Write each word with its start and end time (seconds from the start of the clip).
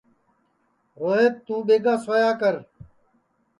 روہیت 0.99 1.33
توں 1.45 1.61
ٻیگا 1.65 1.93
سویا 2.05 2.31
کر 2.39 2.55